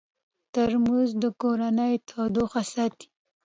ترموز 0.53 1.09
د 1.21 1.23
کورنۍ 1.41 1.93
تودوخه 2.09 2.61
ساتي. 2.73 3.07